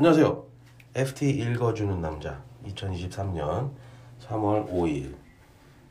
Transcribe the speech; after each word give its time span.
안녕하세요. 0.00 0.46
FT 0.94 1.28
읽어주는 1.28 2.00
남자 2.00 2.42
2023년 2.66 3.70
3월 4.26 4.66
5일 4.72 5.14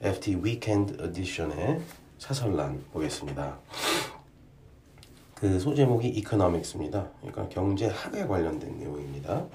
FT 0.02 0.40
위켄드 0.42 1.00
에디션의 1.00 1.80
사설란 2.18 2.84
보겠습니다. 2.92 3.60
그 5.36 5.60
소제목이 5.60 6.08
이코노믹스입니다. 6.08 7.08
그러니까 7.20 7.50
경제학에 7.50 8.26
관련된 8.26 8.80
내용입니다. 8.80 9.46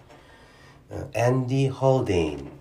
Andy 1.16 1.64
Haldane 1.64 2.52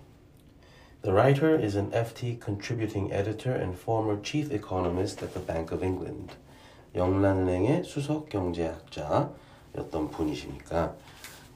The 1.02 1.14
writer 1.14 1.56
is 1.64 1.76
an 1.76 1.92
FT 1.92 2.40
contributing 2.44 3.14
editor 3.14 3.56
and 3.56 3.78
former 3.78 4.20
chief 4.20 4.52
economist 4.52 5.24
at 5.24 5.32
the 5.32 5.46
Bank 5.46 5.72
of 5.72 5.84
England. 5.86 6.34
영란은행의 6.96 7.84
수석 7.84 8.30
경제학자였던 8.30 10.10
분이시니까 10.10 10.96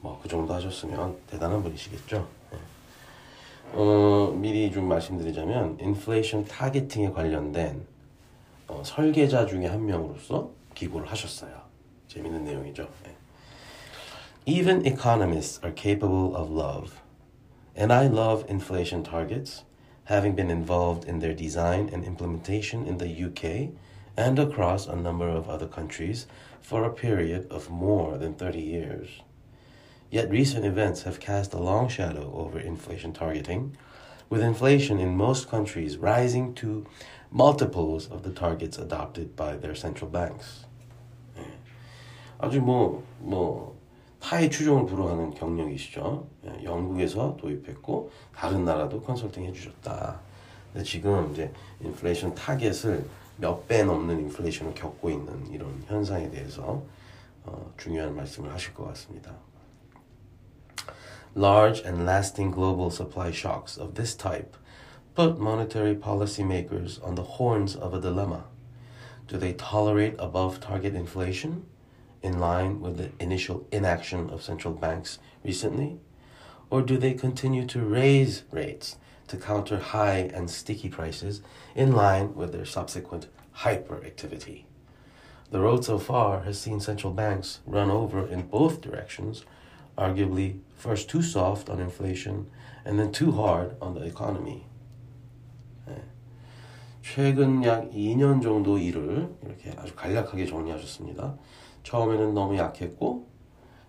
뭐 0.01 0.19
그 0.21 0.27
정도 0.27 0.53
하셨으면 0.53 1.17
대단한 1.27 1.63
분이시겠죠. 1.63 2.27
어, 3.73 4.33
미리 4.35 4.71
좀 4.71 4.87
말씀드리자면 4.87 5.77
인플레이션 5.79 6.45
targeting에 6.45 7.11
관련된 7.11 7.85
어, 8.67 8.81
설계자 8.83 9.45
중에 9.45 9.67
한 9.67 9.85
명으로서 9.85 10.51
기고를 10.73 11.07
하셨어요. 11.07 11.51
재밌는 12.07 12.43
내용이죠. 12.43 12.87
Even 14.45 14.85
economists 14.85 15.59
are 15.63 15.75
capable 15.75 16.35
of 16.35 16.51
love. 16.51 16.95
And 17.77 17.93
I 17.93 18.07
love 18.07 18.45
inflation 18.49 19.03
targets, 19.03 19.63
having 20.05 20.35
been 20.35 20.49
involved 20.49 21.07
in 21.07 21.19
their 21.19 21.35
design 21.35 21.89
and 21.93 22.03
implementation 22.03 22.87
in 22.87 22.97
the 22.97 23.07
UK 23.07 23.71
and 24.17 24.39
across 24.39 24.87
a 24.87 24.95
number 24.95 25.29
of 25.29 25.47
other 25.47 25.67
countries 25.67 26.25
for 26.61 26.83
a 26.83 26.91
period 26.91 27.47
of 27.51 27.69
more 27.69 28.17
than 28.17 28.33
30 28.33 28.59
years. 28.59 29.21
Yet 30.11 30.29
recent 30.31 30.65
events 30.65 31.03
have 31.03 31.19
cast 31.19 31.53
a 31.53 31.59
long 31.59 31.87
shadow 31.87 32.31
over 32.33 32.59
inflation 32.59 33.13
targeting, 33.13 33.77
with 34.29 34.41
inflation 34.41 34.99
in 34.99 35.15
most 35.15 35.49
countries 35.49 35.97
rising 35.97 36.53
to 36.55 36.85
multiples 37.31 38.09
of 38.09 38.23
the 38.23 38.31
targets 38.31 38.77
adopted 38.79 39.35
by 39.35 39.57
their 39.57 39.75
central 39.75 40.09
banks. 40.09 40.65
아주 42.39 42.61
뭐, 42.61 43.03
뭐, 43.19 43.77
타의 44.19 44.49
추종을 44.49 44.85
불허하는 44.85 45.33
경력이시죠. 45.35 46.25
영국에서 46.63 47.37
도입했고, 47.37 48.11
다른 48.35 48.65
나라도 48.65 49.01
컨설팅 49.01 49.45
해주셨다. 49.45 50.19
근데 50.73 50.83
지금 50.85 51.31
이제 51.33 51.51
인플레이션 51.81 52.35
타겟을 52.35 53.05
몇 53.37 53.67
배 53.67 53.83
넘는 53.83 54.19
인플레이션을 54.21 54.73
겪고 54.73 55.09
있는 55.09 55.51
이런 55.51 55.83
현상에 55.87 56.29
대해서 56.29 56.81
어, 57.45 57.73
중요한 57.77 58.15
말씀을 58.15 58.51
하실 58.51 58.73
것 58.73 58.85
같습니다. 58.87 59.33
Large 61.35 61.81
and 61.81 62.05
lasting 62.05 62.51
global 62.51 62.89
supply 62.89 63.31
shocks 63.31 63.77
of 63.77 63.95
this 63.95 64.15
type 64.15 64.57
put 65.13 65.39
monetary 65.39 65.95
policymakers 65.95 67.05
on 67.05 67.15
the 67.15 67.23
horns 67.23 67.75
of 67.75 67.93
a 67.93 68.01
dilemma. 68.01 68.45
Do 69.27 69.37
they 69.37 69.53
tolerate 69.53 70.15
above 70.17 70.59
target 70.59 70.95
inflation, 70.95 71.65
in 72.21 72.39
line 72.39 72.81
with 72.81 72.97
the 72.97 73.11
initial 73.19 73.67
inaction 73.71 74.29
of 74.29 74.41
central 74.41 74.73
banks 74.73 75.19
recently? 75.43 75.99
Or 76.69 76.81
do 76.81 76.97
they 76.97 77.13
continue 77.13 77.65
to 77.67 77.81
raise 77.81 78.43
rates 78.51 78.97
to 79.27 79.37
counter 79.37 79.77
high 79.77 80.31
and 80.33 80.49
sticky 80.49 80.89
prices 80.89 81.41
in 81.75 81.91
line 81.91 82.35
with 82.35 82.51
their 82.51 82.65
subsequent 82.65 83.27
hyperactivity? 83.59 84.63
The 85.51 85.59
road 85.59 85.85
so 85.85 85.97
far 85.97 86.41
has 86.41 86.59
seen 86.59 86.79
central 86.79 87.13
banks 87.13 87.59
run 87.65 87.89
over 87.89 88.27
in 88.27 88.47
both 88.47 88.81
directions, 88.81 89.45
arguably 89.99 90.59
first 90.77 91.09
too 91.09 91.21
soft 91.21 91.69
on 91.69 91.79
inflation 91.79 92.47
and 92.85 92.97
then 92.97 93.11
too 93.11 93.31
hard 93.31 93.75
on 93.81 93.93
the 93.93 94.05
economy. 94.05 94.69
최근 97.01 97.63
약 97.63 97.89
2년 97.89 98.41
정도 98.41 98.77
일을 98.77 99.33
이렇게 99.43 99.71
아주 99.77 99.95
간략하게 99.95 100.45
정리하셨습니다. 100.45 101.33
처음에는 101.83 102.35
너무 102.35 102.55
약했고 102.55 103.27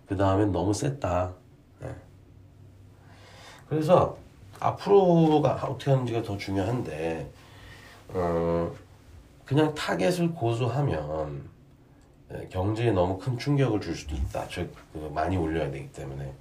그 0.09 0.17
다음엔 0.17 0.53
너무 0.53 0.73
셌다. 0.73 1.35
네. 1.81 1.95
그래서 3.69 4.17
앞으로가 4.59 5.55
어떻게 5.67 5.91
하는지가 5.91 6.23
더 6.23 6.39
중요한데 6.39 7.31
어, 8.09 8.73
그냥 9.45 9.75
타겟을 9.75 10.33
고수하면 10.33 11.43
네, 11.43 11.50
경제에 12.51 12.93
너무 12.93 13.19
큰 13.19 13.39
충격을 13.39 13.81
줄 13.81 13.95
수도 13.97 14.15
있다. 14.15 14.47
즉 14.49 14.84
그 14.84 15.11
많이 15.15 15.37
올려야 15.37 15.71
되기 15.71 15.91
때문에 15.93 16.33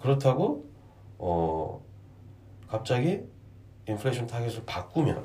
그렇다고 0.00 0.64
어, 1.18 1.80
갑자기 2.68 3.22
인플레이션 3.86 4.26
타겟을 4.26 4.64
바꾸면 4.66 5.24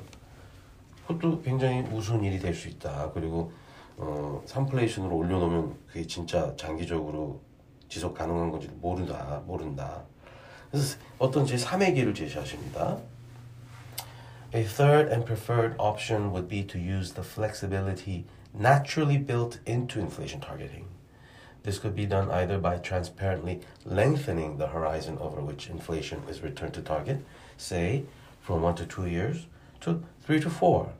그것도 1.06 1.42
굉장히 1.42 1.80
우스운 1.92 2.22
일이 2.24 2.38
될 2.38 2.54
수 2.54 2.68
있다. 2.68 3.10
그리고 3.12 3.52
어, 3.96 4.42
3플레이션으로 4.46 5.12
올려놓으면 5.12 5.76
그게 5.86 6.06
진짜 6.06 6.54
장기적으로 6.56 7.40
지속 7.88 8.14
가능한 8.14 8.50
건지 8.50 8.68
모른다, 8.80 9.42
모른다. 9.46 10.04
그래서 10.70 10.98
어떤 11.18 11.46
제 11.46 11.56
3의 11.56 11.94
길을 11.94 12.14
제시하십니다. 12.14 12.98
A 14.54 14.64
third 14.64 15.10
and 15.10 15.24
preferred 15.24 15.74
option 15.78 16.30
would 16.30 16.48
be 16.48 16.66
to 16.66 16.78
use 16.80 17.12
the 17.14 17.26
flexibility 17.26 18.24
naturally 18.58 19.16
built 19.16 19.60
into 19.66 20.00
inflation 20.00 20.40
targeting. 20.40 20.88
This 21.62 21.78
could 21.78 21.94
be 21.94 22.06
done 22.06 22.30
either 22.30 22.58
by 22.58 22.78
transparently 22.78 23.60
lengthening 23.84 24.58
the 24.58 24.68
horizon 24.68 25.16
over 25.18 25.40
which 25.40 25.70
inflation 25.70 26.22
is 26.28 26.42
returned 26.42 26.74
to 26.74 26.82
target, 26.82 27.24
say 27.56 28.04
from 28.40 28.62
one 28.62 28.74
to 28.76 28.86
two 28.86 29.06
years 29.06 29.46
to 29.80 30.02
three 30.22 30.40
to 30.40 30.50
four, 30.50 30.92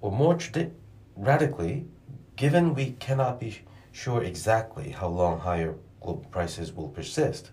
or 0.00 0.12
more 0.12 0.34
tradi- 0.34 0.72
radically, 1.16 1.86
given 2.36 2.74
we 2.74 2.92
cannot 2.92 3.40
be 3.40 3.60
sure 3.92 4.22
exactly 4.22 4.90
how 4.90 5.08
long 5.08 5.40
higher 5.40 5.74
global 6.00 6.26
prices 6.30 6.72
will 6.72 6.88
persist, 6.88 7.50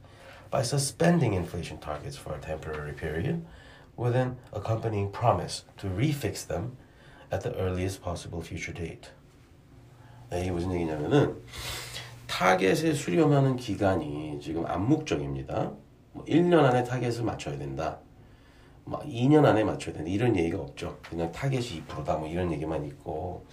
by 0.50 0.62
suspending 0.62 1.34
inflation 1.34 1.78
targets 1.78 2.18
for 2.18 2.34
a 2.34 2.40
temporary 2.40 2.94
period 2.94 3.46
with 3.96 4.16
an 4.16 4.36
accompanying 4.52 5.12
promise 5.12 5.64
to 5.78 5.88
refix 5.88 6.46
them 6.48 6.76
at 7.31 7.41
the 7.41 7.56
earliest 7.57 8.01
possible 8.01 8.45
future 8.45 8.73
date. 8.73 9.12
네, 10.29 10.41
이게 10.41 10.51
무슨 10.51 10.73
얘기냐면은 10.73 11.41
타겟에 12.28 12.94
수렴하는 12.94 13.56
기간이 13.56 14.40
지금 14.41 14.66
암묵적입니다. 14.66 15.72
뭐 16.12 16.25
1년 16.25 16.63
안에 16.63 16.84
타겟을 16.84 17.23
맞춰야 17.23 17.57
된다. 17.57 18.00
뭐 18.85 19.00
2년 19.01 19.45
안에 19.45 19.63
맞춰야 19.63 19.95
된다. 19.95 20.09
이런 20.09 20.35
얘기가 20.35 20.59
없죠. 20.59 20.97
그냥 21.09 21.31
타겟이 21.31 21.84
2%다. 21.88 22.18
뭐 22.18 22.28
이런 22.28 22.51
얘기만 22.51 22.85
있고 22.85 23.45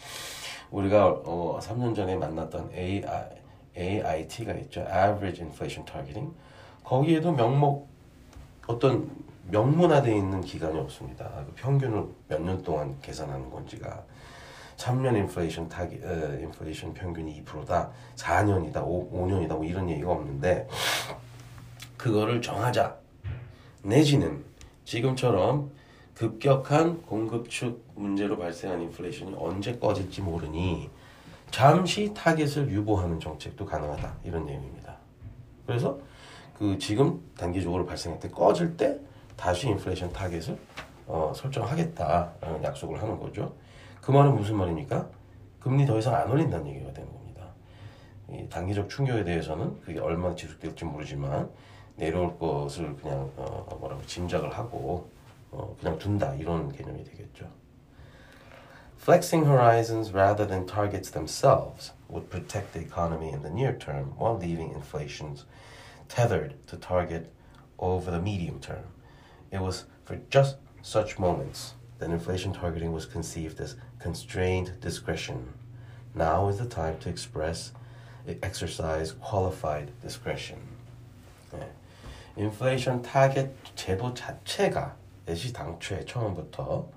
우리가 0.71 1.07
어, 1.25 1.59
3년 1.63 1.95
전에 1.95 2.17
만났던 2.17 2.71
AI, 2.75 3.29
AIT가 3.77 4.53
있죠. 4.55 4.81
Average 4.81 5.43
Inflation 5.43 5.87
Targeting. 5.87 6.35
거기에도 6.85 7.33
명목 7.33 7.89
어떤 8.67 9.11
명문화되어 9.51 10.15
있는 10.15 10.41
기간이 10.41 10.79
없습니다. 10.79 11.31
그 11.47 11.53
평균을 11.55 12.05
몇 12.29 12.41
년 12.41 12.63
동안 12.63 12.97
계산하는 13.01 13.51
건지가 13.51 14.05
3년 14.77 15.17
인플레이션 15.17 15.69
타기 15.69 16.01
어, 16.05 16.39
인플레이션 16.43 16.93
평균이 16.95 17.43
2%다. 17.45 17.91
4년이다. 18.17 18.83
5, 18.85 19.11
5년이다. 19.11 19.49
뭐 19.49 19.65
이런 19.65 19.89
얘기가 19.89 20.11
없는데 20.13 20.69
그거를 21.97 22.43
정하자. 22.43 22.97
내지는 23.83 24.45
지금처럼 24.85 25.71
급격한 26.15 27.03
공급측 27.03 27.85
문제로 27.95 28.37
발생한 28.39 28.81
인플레이션이 28.83 29.35
언제 29.39 29.77
꺼질지 29.79 30.23
모르니 30.23 30.91
잠시 31.51 32.13
타겟을 32.13 32.71
유보하는 32.71 33.21
정책도 33.21 33.65
가능하다. 33.65 34.17
이런 34.25 34.45
내용입니다. 34.45 34.97
그래서 35.67 35.99
그 36.59 36.79
지금 36.79 37.21
단기적으로 37.37 37.87
발생할 37.87 38.19
때 38.21 38.29
꺼질 38.31 38.77
때 38.77 38.99
다시 39.37 39.69
인플레이션 39.69 40.13
타겟을 40.13 40.59
어, 41.07 41.33
설정하겠다라는 41.35 42.65
약속을 42.65 43.01
하는 43.01 43.19
거죠. 43.19 43.55
그 44.01 44.11
말은 44.11 44.35
무슨 44.35 44.57
말입니까? 44.57 45.09
금리 45.61 45.87
더 45.87 45.99
이상 45.99 46.15
안 46.15 46.31
올린다는 46.31 46.67
얘기가 46.69 46.93
되는 46.93 47.13
겁니다. 47.13 47.47
이 48.31 48.49
단기적 48.49 48.89
충격에 48.89 49.25
대해서는 49.25 49.81
그게 49.81 50.01
얼마나 50.01 50.35
지속될지 50.35 50.85
모르지만 50.85 51.51
내려올 51.97 52.39
것을 52.39 52.97
그냥 52.97 53.31
어, 53.37 53.77
뭐라고 53.81 54.05
짐작을 54.07 54.57
하고 54.57 55.11
어, 55.51 55.75
그냥 55.81 55.99
둔다 55.99 56.35
이런 56.35 56.71
개념이 56.73 57.05
되겠죠. 57.05 57.47
Flexing 59.01 59.47
horizons 59.47 60.13
rather 60.13 60.47
than 60.47 60.67
targets 60.67 61.11
themselves 61.13 61.93
would 62.09 62.29
protect 62.29 62.73
the 62.73 62.81
economy 62.81 63.29
in 63.29 63.43
the 63.43 63.51
near 63.51 63.79
term 63.79 64.13
while 64.19 64.37
leaving 64.37 64.73
inflations 64.75 65.47
tethered 66.09 66.57
to 66.67 66.77
target 66.77 67.31
over 67.79 68.11
the 68.11 68.21
medium 68.21 68.61
term. 68.61 68.85
It 69.52 69.60
was 69.60 69.86
for 70.06 70.20
just 70.30 70.58
such 70.82 71.20
moments 71.20 71.74
that 72.00 72.10
inflation 72.10 72.54
targeting 72.54 72.92
was 72.92 73.06
conceived 73.06 73.60
as 73.60 73.76
constrained 74.00 74.80
discretion. 74.82 75.54
Now 76.16 76.50
is 76.50 76.58
the 76.58 76.66
time 76.66 76.98
to 77.00 77.10
express, 77.10 77.72
exercise 78.42 79.14
qualified 79.14 79.92
discretion. 80.02 80.60
예. 81.54 81.72
인플레이션 82.38 83.02
타겟 83.02 83.52
제도 83.76 84.14
자체가 84.14 84.96
애시 85.28 85.54
당초에 85.54 86.06
처음부터 86.06 86.90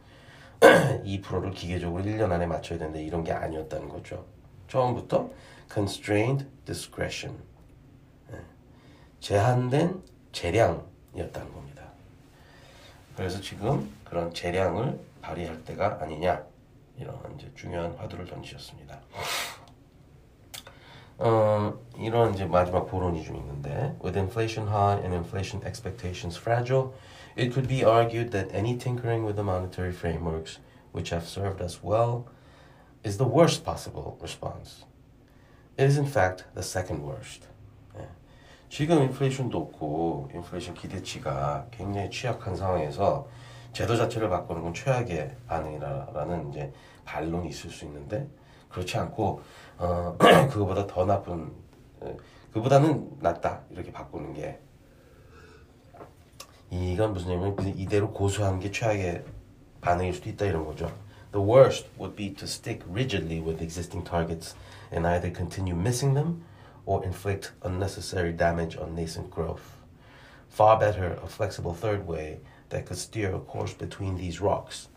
2%를 0.61 1.50
기계적으로 1.50 2.02
1년 2.02 2.32
안에 2.32 2.46
맞춰야 2.46 2.79
되는데 2.79 3.02
이런 3.02 3.23
게 3.25 3.32
아니었다는 3.32 3.88
거죠. 3.88 4.25
처음부터 4.69 5.31
constrained 5.73 6.46
discretion 6.64 7.38
예. 8.32 8.41
제한된 9.20 10.02
재량이었다는 10.32 11.52
겁니다. 11.52 11.77
그래서 13.19 13.42
지금 13.42 13.94
그런 14.06 14.33
재량을 14.33 14.98
발휘할 15.21 15.66
때가 15.66 16.00
아니냐 16.01 16.42
이런 16.98 17.19
이제 17.38 17.51
중요한 17.54 17.94
화두를 17.98 18.25
던지셨습니다. 18.25 18.98
어, 21.18 21.77
이런 21.98 22.33
이제 22.33 22.45
마지막 22.45 22.86
보론이 22.86 23.25
좀 23.25 23.36
있는데 23.36 23.94
with 24.01 24.18
inflation 24.18 24.69
high 24.69 25.04
and 25.04 25.13
inflation 25.13 25.62
expectations 25.68 26.39
fragile, 26.39 26.94
it 27.36 27.51
could 27.51 27.68
be 27.68 27.83
argued 27.83 28.31
that 28.31 28.56
any 28.56 28.77
tinkering 28.77 29.25
with 29.25 29.36
the 29.36 29.44
monetary 29.44 29.92
frameworks 29.92 30.60
which 30.94 31.12
have 31.13 31.27
served 31.27 31.62
us 31.62 31.83
well 31.83 32.24
is 33.04 33.18
the 33.18 33.27
worst 33.27 33.66
possible 33.66 34.18
response. 34.21 34.86
It 35.77 35.89
is 35.89 35.98
in 35.98 36.07
fact 36.07 36.45
the 36.56 36.63
second 36.63 37.04
worst. 37.04 37.50
예. 38.80 38.84
지금 38.84 39.04
인플레이션도 39.04 39.58
없고 39.58 40.30
인플레이션 40.34 40.74
기대치가 40.74 41.68
굉장히 41.70 42.10
취약한 42.10 42.56
상황에서 42.56 43.28
제도 43.74 43.98
자체를 43.98 44.30
바꾸는 44.30 44.62
건 44.62 44.74
최악의 44.74 45.36
반응이라는 45.48 46.50
이제 46.50 46.72
반론이 47.04 47.50
있을 47.50 47.70
수 47.72 47.84
있는데 47.84 48.26
그렇지 48.70 48.98
않고 48.98 49.42
어, 49.80 50.16
그거보다 50.50 50.88
더 50.88 51.06
나쁜 51.06 51.52
에, 52.04 52.16
그보다는 52.54 53.18
낫다 53.20 53.64
이렇게 53.70 53.92
바꾸는 53.92 54.34
게 54.34 54.60
이건 56.72 57.12
무슨 57.12 57.31
얘기냐면 57.31 57.58
그 57.58 57.68
이대로 57.76 58.14
고수하는 58.14 58.62
게 58.62 58.72
최악의 58.72 59.26
반응일 59.81 60.14
수도 60.14 60.30
있다 60.30 60.46
이런 60.46 60.66
거죠. 60.66 60.90
The 61.34 61.46
worst 61.46 61.90
would 62.00 62.16
be 62.16 62.34
to 62.34 62.46
stick 62.46 62.81
rigidly 62.90 63.42
with 63.42 63.62
existing 63.62 64.10
targets 64.10 64.56
and 64.94 65.06
either 65.06 65.36
continue 65.36 65.78
missing 65.78 66.16
them 66.16 66.44
or 66.88 67.05
inflict 67.05 67.52
unnecessary 67.62 68.32
damage 68.32 68.76
on 68.76 68.94
nascent 68.94 69.31
growth. 69.31 69.76
Far 70.49 70.79
better 70.79 71.19
a 71.23 71.26
flexible 71.26 71.75
third 71.75 72.06
way 72.06 72.41
that 72.69 72.87
could 72.87 72.99
steer 72.99 73.35
a 73.35 73.41
course 73.41 73.73
between 73.73 74.17
these 74.17 74.41
rocks. 74.41 74.88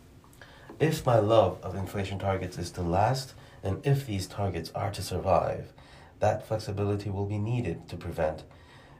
If 0.79 1.05
my 1.05 1.17
love 1.17 1.57
of 1.63 1.75
inflation 1.75 2.19
targets 2.19 2.57
is 2.57 2.71
to 2.71 2.81
last, 2.81 3.33
and 3.63 3.85
if 3.85 4.05
these 4.05 4.27
targets 4.27 4.71
are 4.75 4.91
to 4.91 5.01
survive, 5.01 5.73
that 6.19 6.47
flexibility 6.47 7.09
will 7.09 7.25
be 7.25 7.38
needed 7.38 7.88
to 7.89 7.97
prevent 7.97 8.44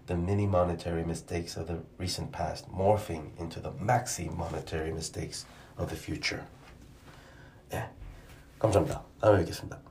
the 0.07 0.15
mini 0.15 0.47
monetary 0.47 1.03
mistakes 1.03 1.57
of 1.57 1.67
the 1.67 1.79
recent 1.97 2.31
past 2.31 2.71
morphing 2.71 3.38
into 3.38 3.59
the 3.59 3.71
maxi 3.71 4.35
monetary 4.35 4.91
mistakes 4.91 5.45
of 5.77 5.89
the 5.89 5.95
future. 5.95 6.44
예, 7.73 7.89
감사합니다. 8.59 9.03
다음에 9.21 9.39
뵙겠습니다. 9.39 9.90